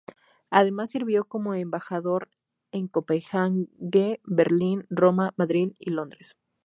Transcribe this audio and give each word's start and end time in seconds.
Además, 0.49 0.89
sirvió 0.89 1.25
como 1.25 1.53
embajador 1.53 2.27
en 2.71 2.87
Copenhague, 2.87 4.19
Berlín, 4.23 4.87
Roma, 4.89 5.31
Madrid 5.37 5.73
y 5.77 5.91
Londres. 5.91 6.37